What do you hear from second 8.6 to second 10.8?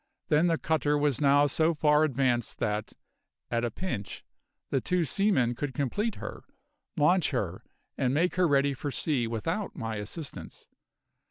for sea without my assistance.